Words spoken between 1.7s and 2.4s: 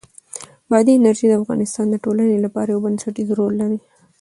د ټولنې